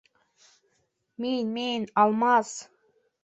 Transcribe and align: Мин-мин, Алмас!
Мин-мин, 1.25 1.85
Алмас! 2.05 2.51